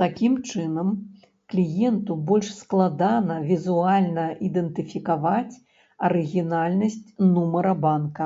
Такім 0.00 0.34
чынам, 0.50 0.90
кліенту 1.54 2.16
больш 2.28 2.52
складана 2.60 3.40
візуальна 3.48 4.28
ідэнтыфікаваць 4.50 5.60
арыгінальнасць 6.10 7.04
нумара 7.36 7.72
банка. 7.88 8.24